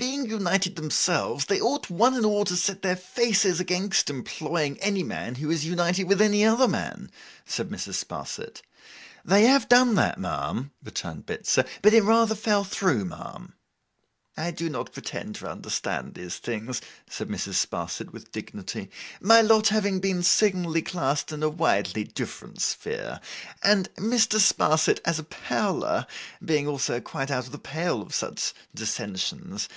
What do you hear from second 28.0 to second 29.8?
of any such dissensions.